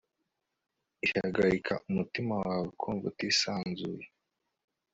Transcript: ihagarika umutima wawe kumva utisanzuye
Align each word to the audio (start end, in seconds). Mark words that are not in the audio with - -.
ihagarika 1.05 1.73
umutima 1.89 2.33
wawe 2.43 2.67
kumva 2.79 3.05
utisanzuye 3.11 4.05